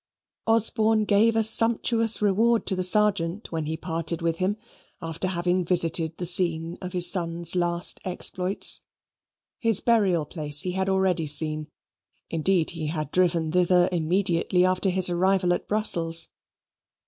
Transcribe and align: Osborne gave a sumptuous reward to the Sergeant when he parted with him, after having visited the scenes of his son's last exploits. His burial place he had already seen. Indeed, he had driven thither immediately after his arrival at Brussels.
Osborne 0.47 1.05
gave 1.05 1.35
a 1.35 1.43
sumptuous 1.43 2.23
reward 2.23 2.65
to 2.65 2.75
the 2.75 2.83
Sergeant 2.83 3.51
when 3.51 3.67
he 3.67 3.77
parted 3.77 4.19
with 4.19 4.37
him, 4.37 4.57
after 4.99 5.27
having 5.27 5.63
visited 5.63 6.17
the 6.17 6.25
scenes 6.25 6.79
of 6.81 6.93
his 6.93 7.05
son's 7.11 7.55
last 7.55 7.99
exploits. 8.03 8.79
His 9.59 9.79
burial 9.79 10.25
place 10.25 10.61
he 10.61 10.71
had 10.71 10.89
already 10.89 11.27
seen. 11.27 11.67
Indeed, 12.31 12.71
he 12.71 12.87
had 12.87 13.11
driven 13.11 13.51
thither 13.51 13.89
immediately 13.91 14.65
after 14.65 14.89
his 14.89 15.07
arrival 15.07 15.53
at 15.53 15.67
Brussels. 15.67 16.29